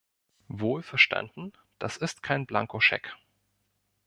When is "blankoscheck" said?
2.47-3.15